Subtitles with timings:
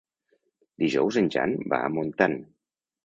[0.85, 2.39] Dijous en Jan va a Montant.